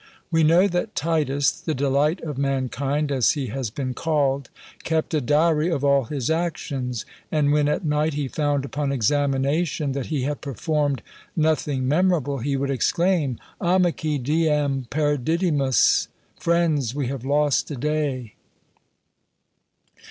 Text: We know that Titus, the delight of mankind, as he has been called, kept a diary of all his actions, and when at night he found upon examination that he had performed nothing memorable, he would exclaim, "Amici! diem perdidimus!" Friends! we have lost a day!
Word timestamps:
We 0.31 0.41
know 0.41 0.67
that 0.67 0.95
Titus, 0.95 1.51
the 1.51 1.75
delight 1.75 2.21
of 2.21 2.35
mankind, 2.35 3.11
as 3.11 3.33
he 3.33 3.49
has 3.53 3.69
been 3.69 3.93
called, 3.93 4.49
kept 4.83 5.13
a 5.13 5.21
diary 5.21 5.69
of 5.69 5.83
all 5.83 6.05
his 6.05 6.27
actions, 6.31 7.05
and 7.31 7.51
when 7.51 7.69
at 7.69 7.85
night 7.85 8.15
he 8.15 8.27
found 8.27 8.65
upon 8.65 8.91
examination 8.91 9.91
that 9.91 10.07
he 10.07 10.23
had 10.23 10.41
performed 10.41 11.03
nothing 11.35 11.87
memorable, 11.87 12.39
he 12.39 12.57
would 12.57 12.71
exclaim, 12.71 13.37
"Amici! 13.61 14.17
diem 14.17 14.87
perdidimus!" 14.89 16.07
Friends! 16.39 16.95
we 16.95 17.05
have 17.05 17.23
lost 17.23 17.69
a 17.69 17.75
day! 17.75 18.33